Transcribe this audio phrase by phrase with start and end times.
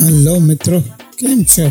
[0.00, 0.82] Hello મિત્રો,
[1.18, 1.66] કેમ છો?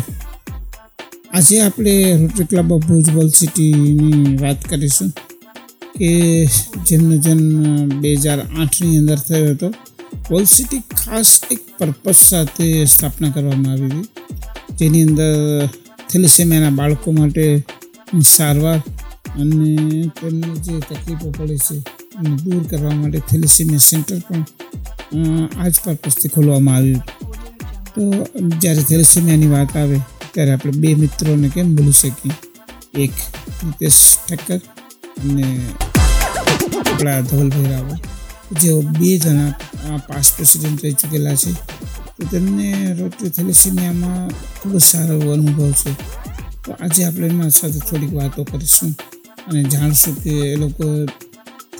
[1.34, 5.10] આજે આપણે Rotary club of Bhuj wall સિટીની વાત કરીશું
[5.98, 6.10] કે
[6.86, 9.68] જેમનો જન્મ બે હજાર આઠની અંદર થયો હતો.
[10.30, 14.08] વોલ સિટી ખાસ એક પર્પઝ સાથે સ્થાપના કરવામાં આવી હતી.
[14.78, 15.68] જેની અંદર
[16.10, 17.64] થેલિસેમિયાના બાળકો માટે
[18.36, 18.80] સારવાર
[19.40, 19.72] અને
[20.20, 21.76] તેમને જે તકલીફો પડે છે
[22.18, 24.44] એને દૂર કરવા માટે થેલિસેમિયા સેન્ટર પણ
[25.60, 27.02] આ જ પર્પઝથી ખોલવામાં આવ્યું.
[27.94, 28.02] તો
[28.60, 29.98] જ્યારે થેલેસેમિયાની વાત આવે,
[30.34, 32.34] ત્યારે આપણે બે મિત્રોને કેમ બોલી શકીએ?
[33.04, 33.14] એક
[33.64, 34.60] રીતેશ ઠક્કર
[35.22, 35.46] અને
[36.80, 37.98] આપણા ધવલભાઈ રાવલ.
[38.60, 41.52] જેઓ બે જણા પાસ્ટ પ્રેસિડેન્ટ રહી ચૂકેલા છે.
[42.16, 42.66] તો તેમને
[42.98, 44.28] રોટરી થેલેસેમિયામાં
[44.60, 45.92] ખૂબ જ સારો એવો અનુભવ છે.
[46.64, 48.92] તો આજે આપણે એમના સાથે થોડીક વાતો કરીશું
[49.48, 50.84] અને જાણશું કે એ લોકો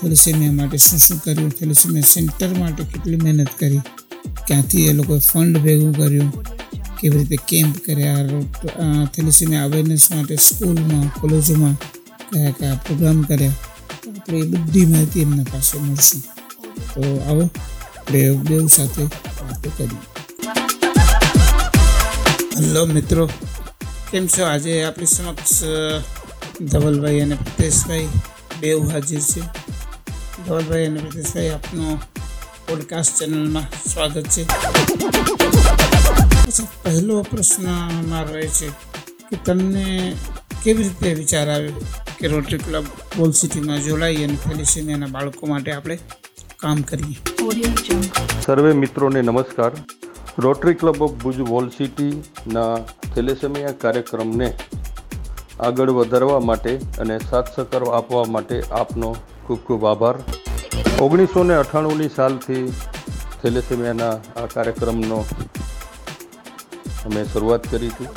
[0.03, 1.49] થેલેસેમિયા માટે શું શું કર્યું?
[1.49, 3.81] થેલેસેમિયા સેન્ટર માટે કેટલી મહેનત કરી?
[4.47, 6.29] ક્યાંથી એ લોકોએ ફંડ ભેગું કર્યું?
[6.99, 8.15] કેવી રીતે કેમ્પ કર્યા?
[9.05, 11.75] થેલેસેમિયા અવેરનેસ માટે સ્કૂલમાં, કોલેજોમાં
[12.31, 13.51] કયા કયા પ્રોગ્રામ કર્યા?
[14.09, 16.21] આપણે એ બધી માહિતી એમના પાસે મળશું.
[16.93, 17.49] તો આવો
[18.11, 20.03] બેઉ સાથે વાતો કરીએ.
[22.57, 23.29] હલો મિત્રો,
[24.11, 24.43] કેમ છો?
[24.45, 25.63] આજે આપણી સમક્ષ
[26.61, 28.07] ધવલભાઈ અને પ્રિતેશભાઈ
[28.61, 29.62] બેઉ હાજર છે.
[30.47, 31.99] ધવલભાઈ અને પ્રિતેશભાઈ આપનો
[32.67, 34.43] પોડકાસ્ટ ચેનલમાં સ્વાગત છે.
[36.45, 37.67] પછી પહેલો પ્રશ્ન
[38.09, 38.67] મારો એ છે
[39.29, 40.15] કે તમને
[40.63, 41.71] કેવી રીતે વિચાર આવ્યો
[42.19, 42.83] કે રોટરી ક્લબ
[43.17, 45.99] બોલ સિટીમાં જોડાઈ અને થેલિસેમિયાના બાળકો માટે આપણે
[46.57, 47.17] કામ કરીએ?
[48.45, 49.71] સર્વે મિત્રોને નમસ્કાર.
[50.39, 52.77] Rotary club of Bhuj wall સિટીના
[53.15, 54.53] થેલેસેમિયા કાર્યક્રમને
[55.59, 60.17] આગળ વધારવા માટે અને સાથ સહકાર આપવા માટે આપનો ખૂબ ખૂબ આભાર.
[61.05, 62.65] ઓગણીસો ને અઠ્ઠાણુંની સાલથી
[63.41, 65.19] થેલેસેમિયાના આ કાર્યક્રમનો
[67.07, 68.09] અમે શરૂઆત કરી હતી.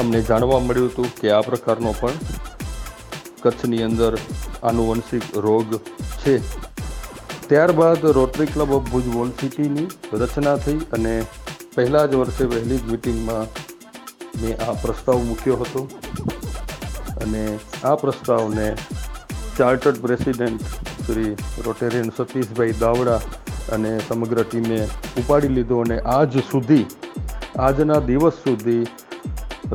[0.00, 2.18] અમને જાણવા મળ્યું હતું કે આ પ્રકારનો પણ
[3.42, 4.12] કચ્છની અંદર
[4.68, 5.74] આનુવંશિક રોગ
[6.22, 6.34] છે.
[7.48, 9.88] ત્યારબાદ Rotary club of Bhuj wall સિટીની
[10.20, 11.14] રચના થઈ અને
[11.74, 13.46] પહેલાં જ વર્ષે વહેલી જ મિટિંગમાં
[14.40, 15.82] મેં આ પ્રસ્તાવ મૂક્યો હતો.
[17.22, 17.42] અને
[17.90, 18.66] આ પ્રસ્તાવને
[19.58, 20.62] chartered president
[21.06, 21.32] Shri
[21.66, 23.20] Rotarian Satishbhai Davda
[23.76, 24.78] અને સમગ્ર ટીમે
[25.20, 26.86] ઉપાડી લીધો અને આજ સુધી,
[27.66, 28.84] આજના દિવસ સુધી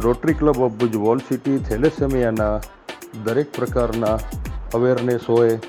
[0.05, 2.55] Rotary club of Bhuj wall city, થેલેસેમિયાના
[3.27, 4.17] દરેક પ્રકારના
[4.79, 5.59] અવેરનેસ હોય,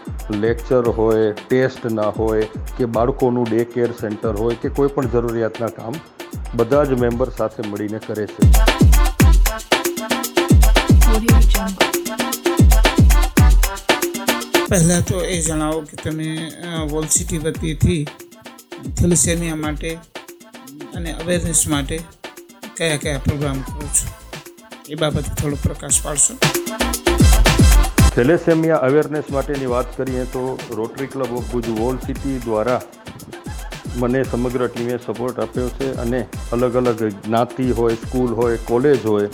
[0.45, 2.47] લેક્ચર હોય, ટેસ્ટ ના હોય,
[2.79, 5.95] કે બાળકોનું ડે કેર સેન્ટર હોય, કે કોઈ પણ જરૂરિયાતના કામ,
[6.57, 8.43] બધા જ મેમ્બર સાથે મળીને કરે છે.
[14.71, 16.29] પહેલાં તો એ જણાવો કે તમે
[16.91, 18.03] વોલસિટી વતીથી
[18.99, 19.91] થેલિસેમિયા માટે
[20.97, 21.97] અને અવેરનેસ માટે
[22.77, 24.07] કયા કયા પ્રોગ્રામ કરો છો?
[24.89, 26.34] એ બાબતે થોડો પ્રકાશ પાડશો.
[28.15, 30.45] થેલેસેમિયા અવેરનેસ માટેની વાત કરીએ તો
[30.77, 32.81] Rotary club of Bhuj wall city દ્વારા
[33.97, 36.21] મને સમગ્ર ટીમે સપોર્ટ આપ્યો છે અને
[36.53, 39.28] અલગ અલગ જ્ઞાતિ હોય સ્કૂલ હોય કોલેજ હોય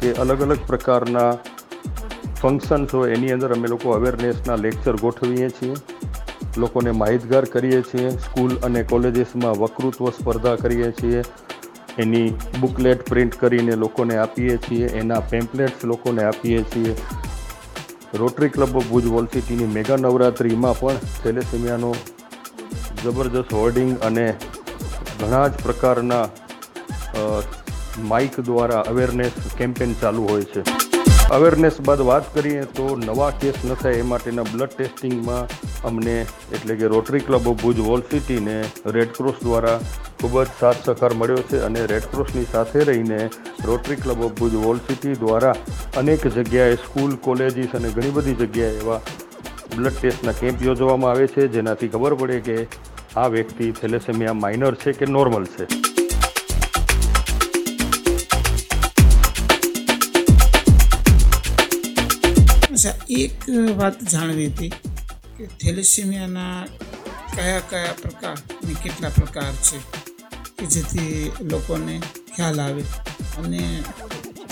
[0.00, 1.30] કે અલગ અલગ પ્રકારના
[2.42, 5.74] ફંક્શન્સ હોય, એની અંદર અમે લોકો અવેરનેસના લેક્ચર ગોઠવીએ છીએ.
[6.62, 8.08] લોકોને માહિતગાર કરીએ છીએ.
[8.24, 11.22] સ્કૂલ અને કોલેજીસમાં વકૃત્વ સ્પર્ધા કરીએ છીએ.
[12.04, 12.28] એની
[12.60, 14.86] બુકલેટ પ્રિન્ટ કરીને લોકોને આપીએ છીએ.
[15.02, 16.96] એના પેમ્પલેટ્સ લોકોને આપીએ છીએ.
[18.22, 21.92] Rotary club of Bhuj wall સિટીની મેગા નવરાત્રિમાં પણ થેલેસેમિયાનો
[23.04, 24.26] જબરજસ્ત હોર્ડિંગ અને
[25.20, 26.24] ઘણા જ પ્રકારના
[28.14, 30.91] માઇક દ્વારા અવેરનેસ કેમ્પેન ચાલુ હોય છે.
[31.34, 35.52] અવેરનેસ બાદ વાત કરીએ તો નવા કેસ ન થાય એ માટેના બ્લડ ટેસ્ટિંગમાં
[35.88, 36.16] અમને
[36.56, 38.56] એટલે કે Rotary club of Bhuj wall સિટીને
[38.96, 39.78] Red Cross દ્વારા
[40.18, 43.20] ખૂબ જ સાથ સહકાર મળ્યો છે અને રેડક્રોસની સાથે રહીને
[43.68, 45.54] Rotary club of Bhuj wall city દ્વારા
[46.02, 49.00] અનેક જગ્યાએ સ્કૂલ, કોલેજીસ અને ઘણી બધી જગ્યાએ એવા
[49.76, 52.58] બ્લડ ટેસ્ટના કેમ્પ યોજવામાં આવે છે જેનાથી ખબર પડે કે
[53.16, 55.91] આ વ્યક્તિ થેલેસેમિયા માઇનર છે કે નોર્મલ છે.
[62.82, 63.44] અચ્છા, એક
[63.78, 64.70] વાત જાણવી હતી
[65.36, 66.66] કે થેલેસેમિયાના
[67.34, 69.78] કયા કયા પ્રકાર અને કેટલા પ્રકાર છે
[70.56, 71.94] કે જેથી લોકોને
[72.34, 72.84] ખ્યાલ આવે?
[73.38, 73.62] અને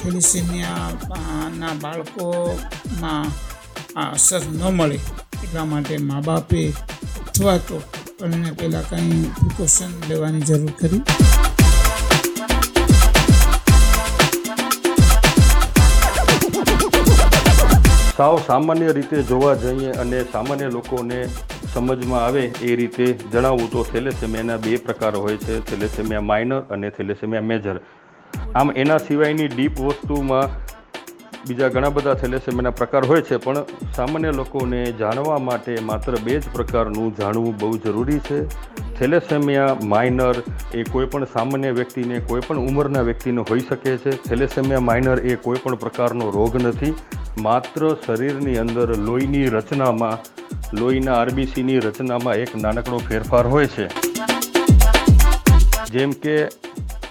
[0.03, 3.27] થેલેસેમિયાના બાળકોમાં
[3.97, 5.01] આ અસર ન મળે
[5.43, 6.63] એટલા માટે મા બાપે
[7.27, 7.83] અથવા તો
[8.25, 11.03] એને પહેલાં કંઈ પ્રિકોશન લેવાની જરૂર ખરી?
[18.21, 21.21] સાવ સામાન્ય રીતે જોવા જઈએ અને સામાન્ય લોકોને
[21.75, 27.49] સમજમાં આવે એ રીતે જણાવું તો થેલેસેમિયાના બે પ્રકાર હોય છે, થેલેસેમિયા માઇનર અને થેલેસેમિયા
[27.53, 27.79] મેજર.
[28.55, 30.60] આમ એના સિવાયની ડીપ વસ્તુમાં
[31.49, 33.65] બીજા ઘણા બધા થેલેસેમિયાના પ્રકાર હોય છે, પણ
[33.97, 38.39] સામાન્ય લોકોને જાણવા માટે માત્ર બે જ પ્રકારનું જાણવું બહુ જરૂરી છે.
[38.99, 40.35] થેલેસેમિયા માઇનર
[40.75, 44.11] એ કોઈ પણ સામાન્ય વ્યક્તિને કોઈ પણ ઉંમરના વ્યક્તિને હોઈ શકે છે.
[44.11, 46.95] થેલેસેમિયા માઇનર એ કોઈ પણ પ્રકારનો રોગ નથી.
[47.39, 50.17] માત્ર શરીરની અંદર લોહીની રચનામાં,
[50.77, 53.89] લોહીના આરબીસીની રચનામાં એક નાનકડો ફેરફાર હોય છે.
[55.91, 56.37] જેમ કે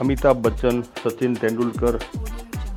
[0.02, 2.00] અમિતાભ બચ્ચન, સચિન તેંડુલકર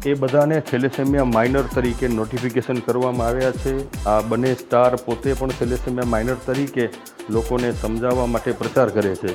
[0.06, 3.74] એ બધાને થેલેસેમિયા માઇનર તરીકે નોટિફિકેશન કરવામાં આવ્યા છે.
[4.06, 6.88] આ બંને સ્ટાર પોતે પણ થેલેસેમિયા માઇનર તરીકે
[7.30, 9.34] લોકોને સમજાવવા માટે પ્રચાર કરે છે.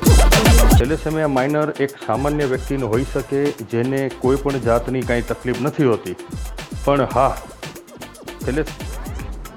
[0.80, 6.18] થેલેસેમિયા માઇનર એક સામાન્ય વ્યક્તિનો હોઈ શકે જેને કોઈ પણ જાતની કાંઈ તકલીફ નથી હોતી.
[6.86, 7.34] પણ હા
[8.46, 8.76] થેલેસ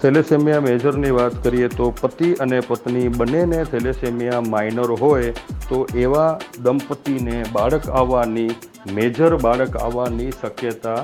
[0.02, 5.32] થેલેસેમિયા મેજરની વાત કરીએ તો પતિ અને પત્ની બંનેને થેલેસેમિયા માઇનર હોય
[5.68, 8.50] તો એવા દંપતીને બાળક આવવાની
[8.86, 11.00] મેજર બાળક આવવાની શક્યતા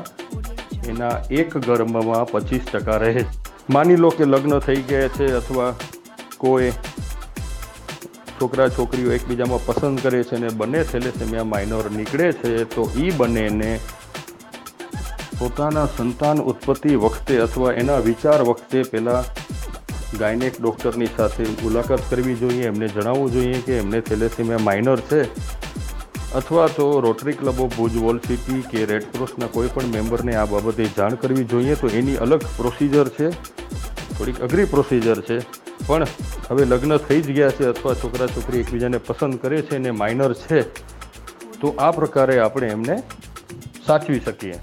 [0.89, 3.25] એના એક ગર્ભમાં પચીસ ટકા રહે.
[3.71, 5.73] માની લો કે લગ્ન થઈ ગયા છે અથવા
[6.39, 6.71] કોઈ
[8.39, 13.71] છોકરા છોકરીઓ એકબીજામાં પસંદ કરે છે અને બંને થેલેસેમિયા માઇનર નીકળે છે, તો એ બંનેને
[15.39, 19.25] પોતાના સંતાન ઉત્પત્તિ વખતે અથવા એના વિચાર વખતે પહેલાં
[20.19, 22.67] ગાયનેક ડૉક્ટરની સાથે મુલાકાત કરવી જોઈએ.
[22.73, 25.21] એમને જણાવવું જોઈએ કે એમને થેલેસેમિયા માઇનર છે.
[26.37, 30.85] અથવા તો રોટરી ક્લબો, ભુજ, વોલ સિટી કે રેડ ક્રોસના કોઈ પણ મેમ્બરને આ બાબતે
[30.97, 33.31] જાણ કરવી જોઈએ તો એની અલગ પ્રોસિજર છે.
[34.17, 35.39] થોડીક અઘરી પ્રોસિજર છે.
[35.87, 36.07] પણ
[36.51, 40.33] હવે લગ્ન થઈ જ ગયા છે અથવા છોકરા છોકરી એકબીજાને પસંદ કરે છે અને માઇનર
[40.35, 40.63] છે,
[41.61, 42.97] તો આ પ્રકારે આપણે એમને
[43.87, 44.59] સાચવી શકીએ.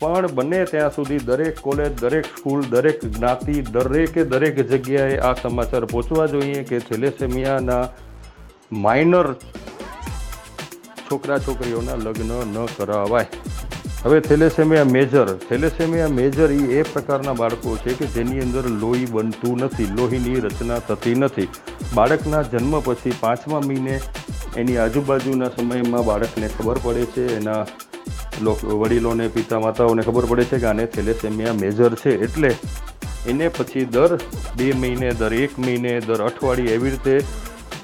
[0.00, 5.84] પણ બને ત્યાં સુધી દરેક કોલેજ, દરેક સ્કૂલ, દરેક જ્ઞાતિ, દરેકે દરેક જગ્યાએ આ સમાચાર
[5.84, 7.84] પહોંચવા જોઈએ કે થેલેસેમિયાના
[8.72, 9.26] માઇનર
[11.10, 13.28] છોકરા છોકરીઓના લગ્ન ન કરાવાય.
[14.04, 19.64] હવે થેલેસેમિયા મેજર થેલેસેમિયા મેજર એ એ પ્રકારના બાળકો છે કે જેની અંદર લોહી બનતું
[19.64, 21.48] નથી, લોહીની રચના થતી નથી.
[21.94, 23.94] બાળકના જન્મ પછી પાંચમા મહિને
[24.60, 27.62] એની આજુબાજુના સમયમાં બાળકને ખબર પડે છે, એના
[28.80, 32.12] વડીલોને, પિતા માતાઓને ખબર પડે છે કે આને થેલેસેમિયા મેજર છે.
[32.26, 32.50] એટલે
[33.30, 34.12] એને પછી દર
[34.56, 37.14] બે મહિને, દર એક મહિને, દર અઠવાડિયે એવી રીતે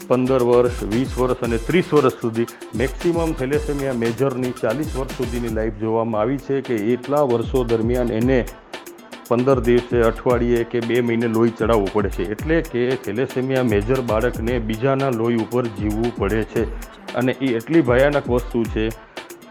[0.09, 2.47] પંદર વર્ષ, વીસ વર્ષ અને ત્રીસ વર્ષ સુધી
[2.77, 8.45] મેક્સિમમ થેલેસેમિયા મેજરની ચાલીસ વર્ષ સુધીની લાઈફ જોવામાં આવી છે કે એટલા વર્ષો દરમિયાન એને
[9.29, 12.31] પંદર દિવસે, અઠવાડિયે કે બે મહિને લોહી ચડાવવું પડે છે.
[12.31, 16.65] એટલે કે થેલેસેમિયા મેજર બાળકને બીજાના લોહી ઉપર જીવવું પડે છે.
[17.15, 18.89] અને એ એટલી ભયાનક વસ્તુ છે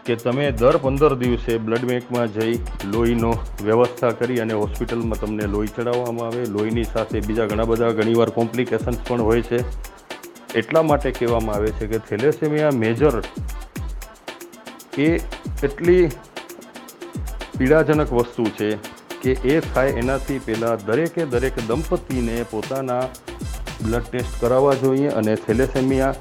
[0.06, 3.32] કે તમે દર પંદર દિવસે બ્લડ બેંકમાં જઈ લોહીનો
[3.64, 6.44] વ્યવસ્થા કરી અને હોસ્પિટલમાં તમને લોહી ચડાવવામાં આવે.
[6.44, 9.91] લોહીની સાથે બીજા ઘણા બધા ઘણીવાર કોમ્પ્લિકેશન્સ પણ હોય છે.
[10.54, 13.22] એટલા માટે કહેવામાં આવે છે કે થેલેસેમિયા મેજર
[14.98, 15.20] એ
[15.62, 16.10] એટલી
[17.58, 18.68] પીડાજનક વસ્તુ છે
[19.22, 23.02] કે એ થાય એનાથી પહેલાં દરેકે દરેક દંપતીને પોતાના
[23.84, 26.14] બ્લડ ટેસ્ટ કરાવવા જોઈએ અને થેલેસેમિયા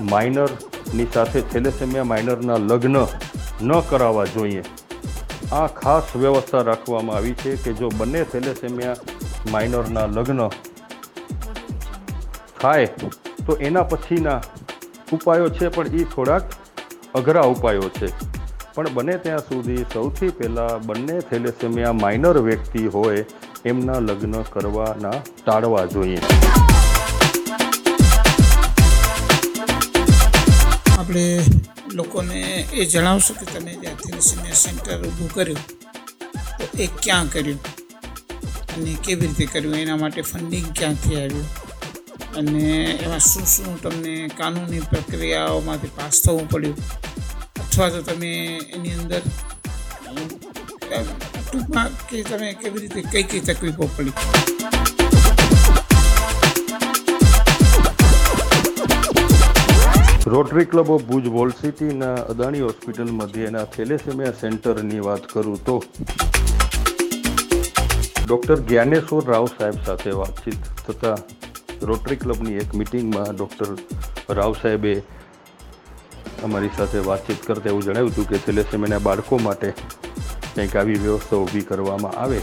[0.00, 2.96] માઇનરની સાથે થેલેસેમિયા માઇનરના લગ્ન
[3.62, 4.62] ન કરાવવા જોઈએ.
[5.52, 8.96] આ ખાસ વ્યવસ્થા રાખવામાં આવી છે કે જો બંને થેલેસેમિયા
[9.50, 10.48] માઇનરના લગ્ન
[12.60, 12.88] થાય
[13.50, 14.40] તો એના પછીના
[15.12, 16.44] ઉપાયો છે, પણ એ થોડાક
[17.18, 18.08] અઘરા ઉપાયો છે.
[18.74, 23.24] પણ બને ત્યાં સુધી સૌથી પહેલાં બંને થેલેસેમિયા માઇનર વ્યક્તિ હોય
[23.70, 26.20] એમના લગ્ન કરવાના ટાળવા જોઈએ.
[30.98, 31.24] આપણે
[31.98, 32.42] લોકોને
[32.72, 35.62] એ જણાવશો કે તમે જ્યાંથી થેલેસેમિયા સેન્ટર ઊભું કર્યું,
[36.58, 37.60] તો એ ક્યાં કર્યું?
[38.76, 39.76] અને કેવી રીતે કર્યું?
[39.82, 41.59] એના માટે ફંડિંગ ક્યાંથી આવ્યું?
[42.38, 42.64] અને
[43.04, 46.78] એમાં શું શું તમને કાનૂની પ્રક્રિયાઓમાંથી પાસ થવું પડ્યું?
[47.62, 48.30] અથવા તો તમે
[48.76, 49.22] એની અંદર
[51.46, 54.14] ટૂંકમાં કે તમે કેવી રીતે, કઈ કઈ તકલીફો પડી?
[60.26, 65.76] Rotary club of Bhuj wall સિટીના અદાણી હોસ્પિટલ મધ્યના થેલેસેમિયા સેન્ટરની વાત કરું તો
[68.24, 71.20] ડૉક્ટર જ્ઞાનેશ્વર રાવ સાહેબ સાથે વાતચીત થતાં
[71.82, 73.70] રોટરી ક્લબની એક મિટિંગમાં ડૉક્ટર
[74.30, 74.92] રાવ સાહેબે
[76.44, 79.74] અમારી સાથે વાતચીત કરતા એવું જણાવ્યું હતું કે થેલેસેમિયાના બાળકો માટે
[80.54, 82.42] કંઈક આવી વ્યવસ્થા ઊભી કરવામાં આવે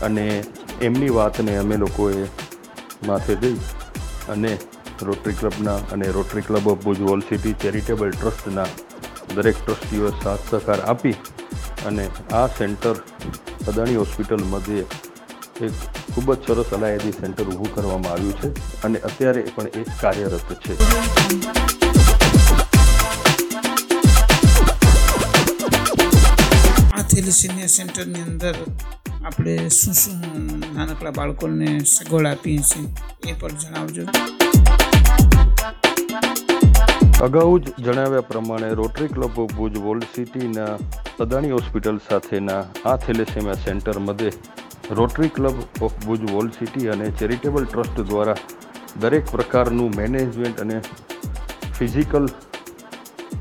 [0.00, 0.26] અને
[0.80, 2.28] એમની વાતને અમે લોકોએ
[3.06, 3.58] માથે દઈ
[4.28, 4.52] અને
[5.02, 8.68] રોટરી ક્લબના અને Rotary club of Bhuj wall city charitable ટ્રસ્ટના
[9.32, 11.16] દરેક ટ્રસ્ટીઓ સાથ સહકાર આપી
[11.86, 12.96] અને આ સેન્ટર
[13.68, 14.86] અદાણી હોસ્પિટલ મધ્યે
[15.62, 18.48] એક ખૂબ જ સરસ અલાયદી સેન્ટર ઊભું કરવામાં આવ્યું છે
[18.88, 20.74] અને અત્યારે પણ એ કાર્યરત છે.
[26.94, 28.56] આ સેન્ટરની અંદર
[29.28, 30.18] આપણે શું શું
[30.76, 32.88] નાનકડા બાળકોને સગવડ આપીએ છીએ
[33.30, 34.04] એ પણ જણાવજો.
[37.26, 40.72] અગાઉ જ જણાવ્યા પ્રમાણે Rotary club of Bhuj walled સિટીના
[41.24, 44.32] અદાણી હોસ્પિટલ સાથેના આ થેલેસેમિયા સેન્ટર મધ્યે
[44.90, 48.34] Rotary club of Bhuj walled city અને ચેરિટેબલ ટ્રસ્ટ દ્વારા
[49.00, 50.80] દરેક પ્રકારનું મેનેજમેન્ટ અને
[51.72, 52.28] ફિઝિકલ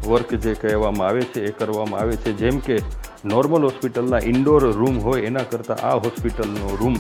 [0.08, 2.34] વર્ક જે કહેવામાં આવે છે, એ કરવામાં આવે છે.
[2.34, 2.80] જેમ કે
[3.26, 6.96] નોર્મલ હોસ્પિટલના ઇન્ડોર રૂમ હોય, એના કરતાં આ હોસ્પિટલનો રૂમ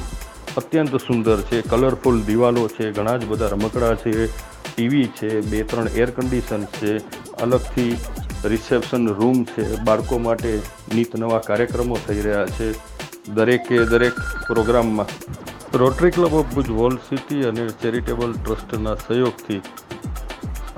[0.57, 1.62] અત્યંત સુંદર છે.
[1.62, 4.29] કલરફુલ દિવાલો છે, ઘણા જ બધા રમકડા છે,
[4.75, 6.97] ટીવી છે, બે ત્રણ એર કન્ડિશન છે,
[7.41, 7.97] અલગથી
[8.43, 9.77] રિસેપ્શન રૂમ છે.
[9.83, 10.62] બાળકો માટે
[10.95, 12.92] નીત નવા કાર્યક્રમો થઈ રહ્યા છે.
[13.27, 15.07] દરેકે દરેક પ્રોગ્રામમાં
[15.81, 19.59] Rotary club of Bhuj wall city અને ચેરિટેબલ ટ્રસ્ટના સહયોગથી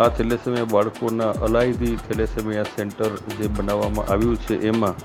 [0.04, 3.10] આ થેલેસેમિયા બાળકોના અલાયદી થેલેસેમિયા સેન્ટર
[3.40, 4.96] જે બનાવવામાં આવ્યું છે, એમાં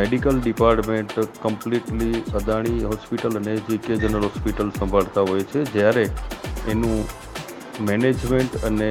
[0.00, 1.14] medical department
[1.44, 5.64] completely Adani hospital અને જીકે જનરલ હોસ્પિટલ સંભાળતા હોય છે.
[5.74, 6.06] જ્યારે
[6.74, 6.98] એનું
[7.90, 8.90] મેનેજમેન્ટ અને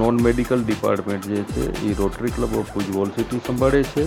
[0.00, 4.06] નોન મેડિકલ ડિપાર્ટમેન્ટ જે છે, એ Rotary club of Bhuj wall city સંભાળે છે.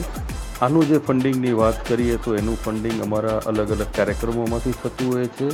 [0.64, 5.50] આનું જે ફંડિંગની વાત કરીએ તો એનું ફંડિંગ અમારા અલગ અલગ કાર્યક્રમોમાંથી થતું હોય છે.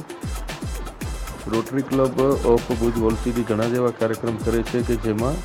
[1.53, 3.15] Rotary club of Bhuj wall
[3.49, 5.39] ઘણા જેવા કાર્યક્રમ કરે છે કે જેમાં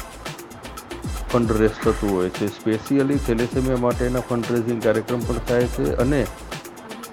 [1.30, 2.49] ફંડ રેઝ થતું હોય છે.
[2.49, 6.21] સ્પેશિયલી થેલેસેમિયા માટેના ફંડ રેઝિંગ કાર્યક્રમ પણ થાય છે અને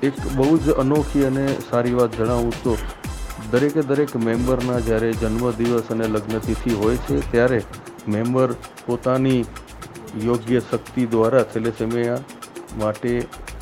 [0.03, 2.75] એક બહુ જ અનોખી અને સારી વાત જણાવું તો
[3.51, 7.59] દરેકે દરેક મેમ્બરના જ્યારે જન્મદિવસ અને લગ્નતિથિ હોય છે ત્યારે
[8.07, 8.53] મેમ્બર
[8.85, 9.41] પોતાની
[10.25, 12.21] યોગ્ય શક્તિ દ્વારા થેલેસેમિયા
[12.79, 13.11] માટે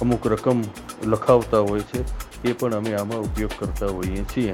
[0.02, 0.62] અમુક રકમ
[1.14, 2.02] લખાવતા હોય છે,
[2.50, 4.54] એ પણ અમે આમાં ઉપયોગ કરતા હોઈએ છીએ.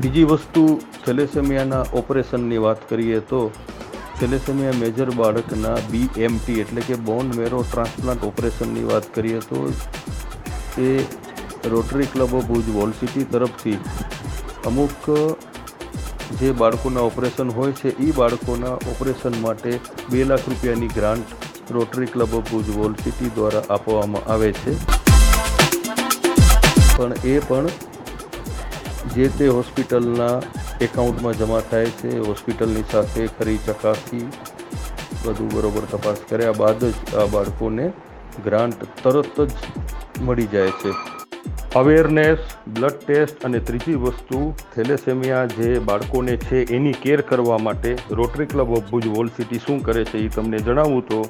[0.00, 0.62] બીજી વસ્તુ,
[1.04, 3.40] થેલેસેમિયાના ઓપરેશનની વાત કરીએ તો
[4.20, 9.60] થેલેસેમિયા મેજર બાળકના બીએમટી એટલે કે બોન મેરો ટ્રાન્સપ્લાન્ટ ઓપરેશનની વાત કરીએ તો
[10.88, 10.90] એ
[11.74, 13.78] Rotary club of Bhuj wall city તરફથી
[14.70, 15.08] અમુક
[16.40, 19.70] જે બાળકોના ઓપરેશન હોય છે એ બાળકોના ઓપરેશન માટે
[20.10, 24.74] બે લાખ રૂપિયાની grant Rotary club Bhuj wall city દ્વારા આપવામાં આવે છે.
[26.96, 27.68] પણ એ પણ
[29.14, 30.34] જે તે હોસ્પિટલના
[30.86, 34.26] એકાઉન્ટમાં જમા થાય છે હોસ્પિટલની સાથે ખરી ચકાસી
[35.24, 37.86] બધું બરોબર તપાસ કર્યા બાદ જ આ બાળકોને
[38.44, 39.52] ગ્રાન્ટ તરત જ
[40.26, 40.92] મળી જાય છે.
[41.80, 42.40] અવેરનેસ,
[42.74, 44.38] બ્લડ ટેસ્ટ અને ત્રીજી વસ્તુ,
[44.74, 49.78] થેલેસેમિયા જે બાળકોને છે એની કેર કરવા માટે Rotary club of Bhuj wall city શું
[49.88, 51.20] કરે છે એ તમને જણાવું તો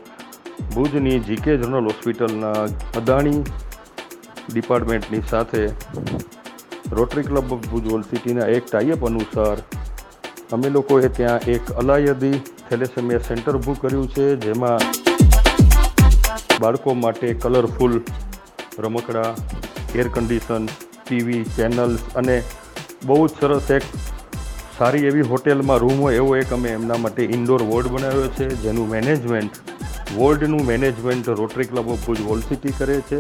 [0.75, 2.61] ભુજની જીકે જનરલ હોસ્પિટલના
[3.00, 3.40] અદાણી
[4.52, 5.62] ડિપાર્ટમેન્ટની સાથે
[6.99, 9.59] Rotary club of Bhuj wall સિટીના એક ટાઈઅપ અનુસાર
[10.57, 12.37] અમે લોકોએ ત્યાં એક અલાયદી
[12.69, 14.81] થેલેસેમિયા સેન્ટર ઊભું કર્યું છે, જેમાં
[16.61, 17.95] બાળકો માટે કલરફુલ
[18.85, 19.31] રમકડા
[20.00, 20.64] એર કન્ડિશન
[21.05, 22.37] ટીવી ચેનલ્સ અને
[23.07, 23.85] બહુ જ સરસ એક
[24.79, 28.88] સારી એવી હોટેલમાં રૂમ હોય એવો એક અમે એમના માટે ઇન્ડોર વોર્ડ બનાવ્યો છે, જેનું
[28.95, 29.55] management
[30.17, 33.19] વોર્ડનું management Rotary club of Bhuj wall city કરે છે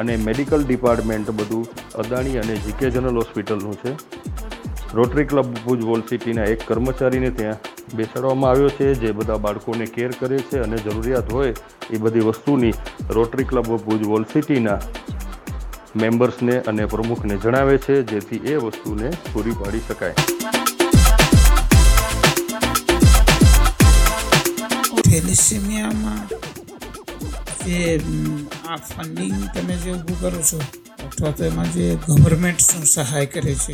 [0.00, 1.64] અને મેડિકલ ડિપાર્ટમેન્ટ બધું
[2.02, 3.92] અદાણી અને જીકે જનરલ હોસ્પિટલનું છે.
[4.98, 7.58] રોટરી ક્લબ ભુજ વોલ સિટીના એક કર્મચારીને ત્યાં
[7.96, 11.54] બેસાડવામાં આવ્યો છે, જે બધા બાળકોને કેર કરે છે અને જરૂરિયાત હોય
[11.90, 12.74] એ બધી વસ્તુની
[13.18, 14.80] Rotary club of Bhuj wall સિટીના
[16.02, 20.59] મેમ્બર્સને અને પ્રમુખને જણાવે છે, જેથી એ વસ્તુને પૂરી પાડી શકાય.
[25.10, 26.24] થેલેસેમિયામાં
[27.66, 27.78] જે
[28.72, 30.58] આ ફંડિંગ તમે જે ઊભું કરો છો,
[31.06, 33.72] અથવા તો એમાં જે ગવર્મેન્ટ શું સહાય કરે છે?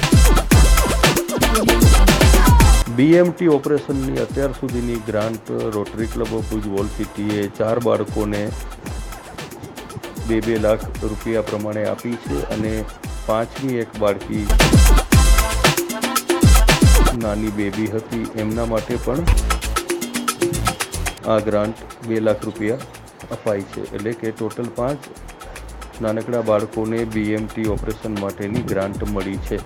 [2.99, 8.43] બીએમટી ઓપરેશનની અત્યાર સુધીની grant rotary club of Bhuj સિટીએ ચાર બાળકોને
[10.29, 12.73] બે બે લાખ રૂપિયા પ્રમાણે આપી છે અને
[13.27, 14.47] પાંચમી એક બાળકી
[17.27, 18.25] નાની બેબી હતી.
[18.45, 19.23] એમના માટે પણ
[21.33, 21.79] આ ગ્રાન્ટ
[22.09, 22.79] બે લાખ રૂપિયા
[23.37, 23.83] અપાય છે.
[23.95, 25.09] એટલે કે ટોટલ પાંચ
[26.05, 29.59] નાનકડા બાળકોને બીએમટી ઓપરેશન માટેની ગ્રાન્ટ મળી છે.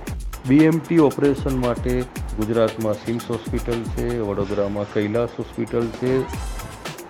[0.48, 1.94] બીએમટી ઓપરેશન માટે
[2.36, 6.12] ગુજરાતમાં સિમ્સ હોસ્પિટલ છે, વડોદરામાં કૈલાસ હોસ્પિટલ છે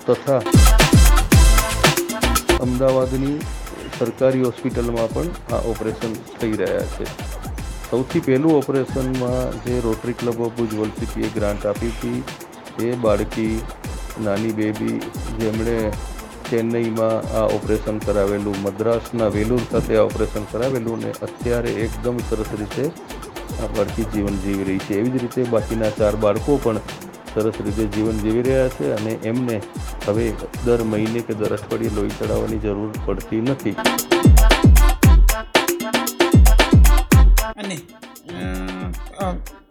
[0.06, 0.42] તથા
[2.66, 3.36] અમદાવાદની
[3.98, 7.06] સરકારી હોસ્પિટલમાં પણ આ ઓપરેશન થઈ રહ્યા છે.
[7.90, 10.72] સૌથી પહેલું ઓપરેશનમાં જે rotary club of Bhuj
[11.36, 12.22] grant આપી હતી,
[12.86, 13.54] એ બાળકી
[14.18, 15.00] નાની બેબી
[15.40, 15.90] જેમણે
[16.50, 22.90] ચેન્નઈમાં આ ઓપરેશન કરાવેલું, મદ્રાસના વેલુર ખાતે આ ઓપરેશન કરાવેલું ને અત્યારે એકદમ સરસ રીતે
[23.62, 24.94] આ જીવન જીવી રહી છે.
[25.00, 26.80] એવી જ રીતે બાકીના ચાર બાળકો પણ
[27.34, 29.60] સરસ રીતે જીવન જીવી રહ્યા છે અને એમને
[30.06, 30.32] હવે
[30.64, 33.76] દર મહિને કે દર અઠવાડિયે લોહી ચડાવવાની જરૂર પડતી નથી.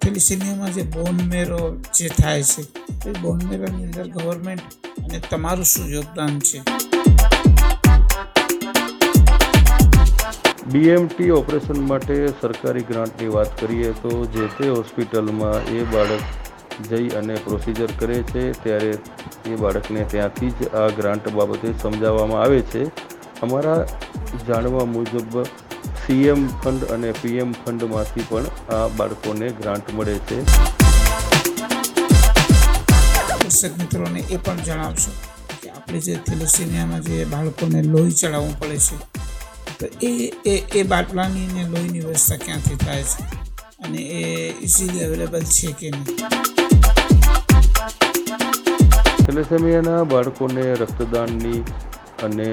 [0.01, 1.61] થેલિસેમિયામાં જે બોન મેરો
[1.97, 2.63] જે થાય છે,
[3.09, 3.39] એ બોન
[3.69, 4.67] અંદર ગવર્મેન્ટ
[5.03, 6.59] અને તમારું શું યોગદાન છે?
[10.73, 16.23] બીએમટી ઓપરેશન માટે સરકારી ગ્રાન્ટની વાત કરીએ તો જે તે હોસ્પિટલમાં એ બાળક
[16.89, 18.91] જઈ અને પ્રોસિજર કરે છે, ત્યારે
[19.51, 22.83] એ બાળકને ત્યાંથી જ આ ગ્રાન્ટ બાબતે સમજાવવામાં આવે છે.
[23.45, 23.81] અમારા
[24.47, 25.33] જાણવા મુજબ
[26.09, 30.37] સીએમ ફંડ અને પીએમ ફંડમાંથી પણ આ બાળકોને ગ્રાન્ટ મળે છે.
[33.39, 35.11] દર્શક મિત્રોને એ પણ જણાવશો
[35.61, 38.97] કે આપણે જે થેલેસેમિયામાં જે બાળકોને લોહી ચડાવવું પડે છે
[39.79, 40.11] તો એ
[40.45, 43.23] એ એ બાટલાની ને લોહીની વ્યવસ્થા ક્યાંથી થાય છે
[43.83, 46.17] અને એ ઇઝીલી અવેલેબલ છે કે નહીં?
[49.25, 51.63] થેલેસેમિયાના બાળકોને રક્તદાનની
[52.27, 52.49] અને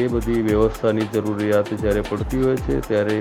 [0.00, 3.18] એ બધી વ્યવસ્થાની જરૂરિયાત જ્યારે પડતી હોય છે, ત્યારે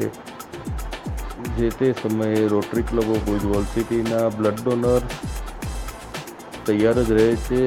[1.57, 5.01] જે તે સમયે રોટરી ક્લબ ભુજ વોલ સિટીના બ્લડ ડોનર
[6.65, 7.61] તૈયાર જ રહે છે.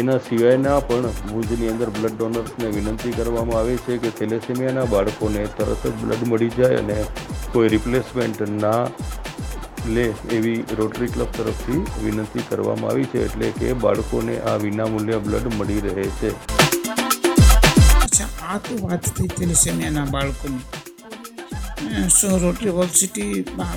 [0.00, 5.84] એના સિવાયના પણ ભુજની અંદર બ્લડ ડોનર્સને વિનંતી કરવામાં આવે છે કે થેલેસેમિયાના બાળકોને તરત
[5.84, 6.96] જ બ્લડ મળી જાય અને
[7.52, 8.80] કોઈ રિપ્લેસમેન્ટ ના
[9.94, 10.06] લે
[10.38, 15.82] એવી રોટરી ક્લબ તરફથી વિનંતી કરવામાં આવી છે, એટલે કે બાળકોને આ વિનામૂલ્ય બ્લડ મળી
[15.86, 16.30] રહે છે.
[18.14, 20.64] અચ્છા, આ તો વાત થઈ થેલેસેમિયાના બાળકોની.
[22.08, 23.32] શું રોટરી વર્લ્ડ સિટી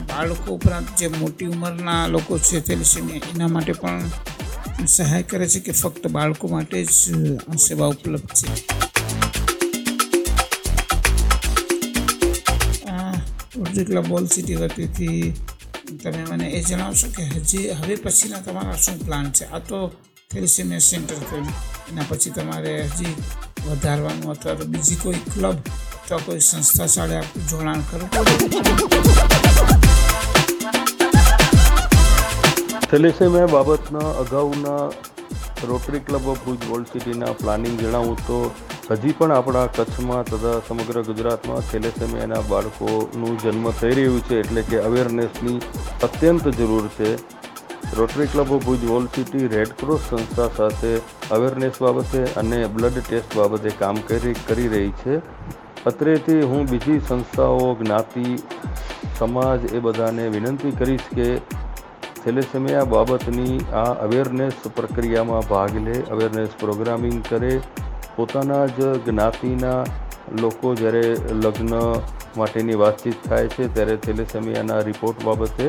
[0.09, 4.05] બાળકો ઉપરાંત જે મોટી ઉંમરના લોકો છે થેલેસેમિયા એના માટે પણ
[4.87, 6.87] સહાય કરે છે કે ફક્ત બાળકો માટે જ
[7.47, 8.49] આ સેવા ઉપલબ્ધ છે.
[13.57, 15.33] રોટરી બોલ સિટી વતીથી
[16.03, 19.45] તમે મને એ જણાવશો કે હજી હવે પછીના તમારા શું પ્લાન છે?
[19.45, 19.83] આ તો
[20.31, 21.49] થેલિસેમિયા સેન્ટર થયું
[21.89, 23.15] એના પછી તમારે હજી
[23.71, 25.57] વધારવાનું અથવા તો બીજી કોઈ ક્લબ
[25.97, 28.09] અથવા કોઈ સંસ્થા સાથે આપણું જોડાણ કરવું
[32.91, 34.83] થેલેસેમિયા બાબતના અગાઉના
[35.69, 38.37] rotary club of Bhuj world સિટીના પ્લાનિંગ જણાવું તો
[38.91, 44.77] હજી પણ આપણા કચ્છમાં તથા સમગ્ર ગુજરાતમાં થેલેસેમિયાના બાળકોનું જન્મ થઈ રહ્યું છે એટલે કે
[44.81, 45.59] અવેરનેસની
[46.07, 47.09] અત્યંત જરૂર છે.
[47.95, 50.91] Rotary club Bhuj wall city red cross સંસ્થા સાથે
[51.31, 55.21] અવેરનેસ બાબતે અને બ્લડ ટેસ્ટ બાબતે કામ કરી કરી રહી છે.
[55.85, 58.35] અત્રેથી હું બીજી સંસ્થાઓ, જ્ઞાતિ,
[59.19, 61.27] સમાજ એ બધાને વિનંતી કરીશ કે
[62.23, 67.53] થેલેસેમિયા બાબતની આ અવેરનેસ પ્રક્રિયામાં ભાગ લે અવેરનેસ પ્રોગ્રામિંગ કરે.
[68.15, 69.79] પોતાના જ જ્ઞાતિના
[70.41, 71.73] લોકો જ્યારે લગ્ન
[72.37, 75.67] માટેની વાતચીત થાય છે, ત્યારે થેલેસેમિયાના રિપોર્ટ બાબતે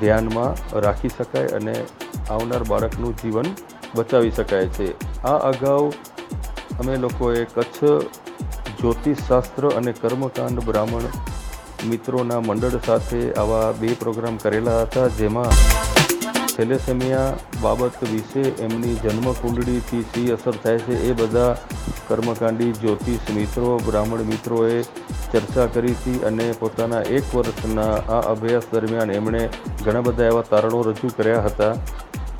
[0.00, 1.74] ધ્યાનમાં રાખી શકાય અને
[2.30, 3.48] આવનાર બાળકનું જીવન
[3.94, 4.88] બચાવી શકાય છે.
[5.24, 5.84] આ અગાઉ
[6.80, 7.78] અમે લોકોએ કચ્છ
[8.80, 11.08] જ્યોતિષશાસ્ત્ર અને કર્મકાંડ બ્રાહ્મણ
[11.90, 15.52] મિત્રોના મંડળ સાથે આવા બે પ્રોગ્રામ કરેલા હતા, જેમાં
[16.60, 21.56] થેલેસેમિયા બાબત વિશે એમની જન્મકુંડળીથી શી અસર થાય છે એ બધા
[22.08, 24.82] કર્મકાંડી, જ્યોતિષ મિત્રો, બ્રાહ્મણ મિત્રોએ
[25.32, 29.48] ચર્ચા કરી હતી અને પોતાના એક વર્ષના આ અભ્યાસ દરમિયાન એમણે
[29.84, 31.72] ઘણા બધા એવા તારણો રજૂ કર્યા હતા.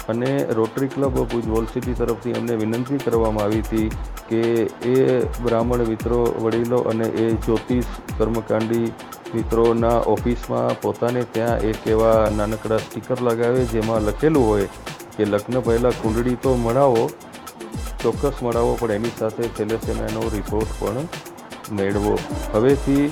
[0.08, 3.88] અને rotary club Bhuj wall city તરફથી એમને વિનંતી કરવામાં આવી હતી
[4.28, 4.40] કે
[4.92, 7.84] એ બ્રાહ્મણ મિત્રો, વડીલો અને એ જ્યોતિષ
[8.18, 8.92] કર્મકાંડી
[9.34, 14.68] મિત્રોના ઓફિસમાં પોતાને ત્યાં એક એવા નાનકડા સ્ટીકર લગાવે જેમાં લખેલું હોય
[15.16, 17.04] કે લગ્ન પહેલાં કુંડળી તો મળાવો
[18.02, 21.06] ચોક્કસ મળાવો પણ એની સાથે થેલેસેમિયાનો રિપોર્ટ પણ
[21.78, 22.14] મેળવો.
[22.54, 23.06] હવેથી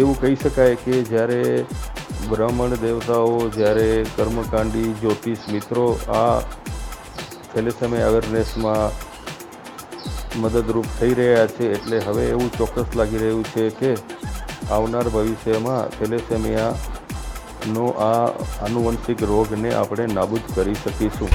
[0.00, 1.40] એવું કહી શકાય કે જ્યારે
[2.30, 5.86] બ્રાહ્મણ દેવતાઓ, જ્યારે કર્મકાંડી, જ્યોતિષ મિત્રો
[6.18, 6.42] આ
[7.54, 8.90] થેલેસેમિયા અવેરનેસમાં
[10.42, 13.90] મદદરૂપ થઈ રહ્યા છે, એટલે હવે એવું ચોક્કસ લાગી રહ્યું છે કે
[14.76, 18.28] આવનાર ભવિષ્યમાં થેલેસેમિયાનો આ
[18.66, 21.32] આનુવંશિક રોગને આપણે નાબૂદ કરી શકીશું.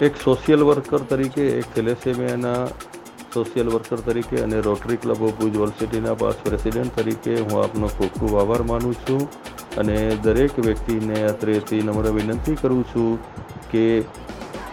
[0.00, 2.60] એક સોશિયલ વર્કર તરીકે, એક થેલેસેમિયાના
[3.34, 8.12] સોશિયલ વર્કર તરીકે અને રોટરી ક્લબ ઓફ ભુજ વર્સિટીના પાસ પ્રેસિડેન્ટ તરીકે હું આપનો ખૂબ
[8.18, 9.22] ખૂબ આભાર માનું છું
[9.76, 13.18] અને દરેક વ્યક્તિને અત્રેથી નમ્ર વિનંતી કરું છું
[13.72, 13.84] કે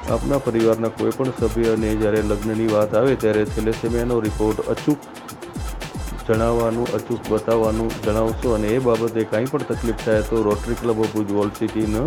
[0.09, 4.99] આપના પરિવારના કોઈ પણ સભ્યને જ્યારે લગ્નની વાત આવે ત્યારે થેલેસેમિયાનો રિપોર્ટ અચૂક
[6.27, 11.13] જણાવવાનું, અચૂક બતાવવાનું જણાવશો અને એ બાબતે કાંઈ પણ તકલીફ થાય તો રોટરી ક્લબ ઓફ
[11.15, 12.03] ભુજ સિટીનો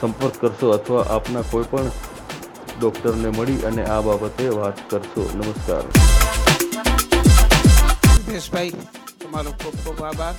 [0.00, 1.88] સંપર્ક કરશો અથવા આપના કોઈ પણ
[2.78, 5.22] ડૉક્ટરને મળી અને આ બાબતે વાત કરશો.
[5.36, 5.84] નમસ્કાર.
[8.52, 8.72] ભાઈ
[9.20, 10.36] તમારો ખૂબ ખૂબ આભાર.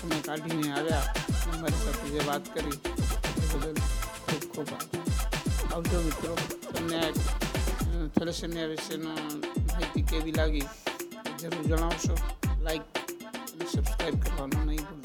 [0.00, 1.06] સમય કાઢીને આવ્યા.
[1.60, 2.78] મારી સાથે જે વાત કરી
[4.26, 4.70] ખૂબ ખૂબ
[5.74, 6.34] આવજો મિત્રો,
[6.74, 7.00] તમને
[8.14, 9.12] થેલેસેમિયા વિશેનો
[9.80, 10.66] માહિતી કેવી લાગી
[11.26, 12.14] એ જરૂર જણાવશો
[12.62, 12.82] લાઈક
[13.50, 14.99] અને સબસ્ક્રાઈબ કરવાનું નહીં ભૂલતા